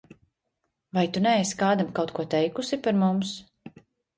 [0.97, 3.39] Vai tu neesi kādam kaut ko teikusi par mums?